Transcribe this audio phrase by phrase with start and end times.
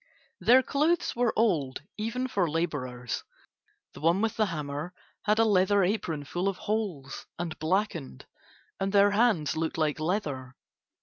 [0.39, 3.23] Their clothes were old even for laborers,
[3.93, 8.25] the one with the hammer had a leather apron full of holes and blackened,
[8.79, 10.55] and their hands looked like leather.